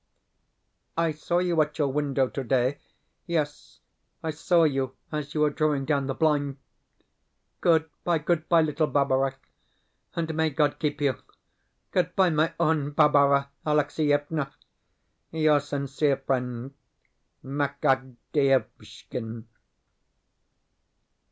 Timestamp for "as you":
5.11-5.41